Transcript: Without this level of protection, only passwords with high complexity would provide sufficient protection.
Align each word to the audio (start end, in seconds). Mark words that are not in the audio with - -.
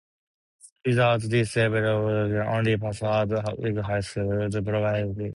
Without 0.83 1.21
this 1.21 1.55
level 1.57 2.09
of 2.09 2.29
protection, 2.31 2.55
only 2.55 2.75
passwords 2.77 3.31
with 3.31 3.45
high 3.45 3.51
complexity 3.53 4.25
would 4.25 4.65
provide 4.65 5.01
sufficient 5.01 5.15
protection. 5.15 5.29